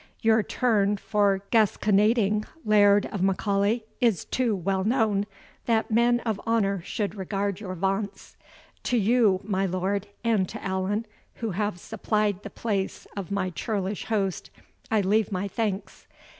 Your 0.21 0.41
turn 0.41 0.97
for 0.97 1.43
gasconading, 1.51 2.45
Laird 2.65 3.05
of 3.11 3.21
M'Aulay, 3.21 3.83
is 3.99 4.25
too 4.25 4.55
well 4.55 4.83
known, 4.83 5.27
that 5.67 5.91
men 5.91 6.21
of 6.21 6.41
honour 6.47 6.81
should 6.83 7.13
regard 7.13 7.59
your 7.59 7.75
vaunts. 7.75 8.35
To 8.85 8.97
you, 8.97 9.41
my 9.43 9.67
lord, 9.67 10.07
and 10.23 10.49
to 10.49 10.63
Allan, 10.65 11.05
who 11.35 11.51
have 11.51 11.79
supplied 11.79 12.41
the 12.41 12.49
place 12.49 13.05
of 13.15 13.29
my 13.29 13.51
churlish 13.51 14.05
host, 14.05 14.49
I 14.89 15.01
leave 15.01 15.31
my 15.31 15.47
thanks. 15.47 16.07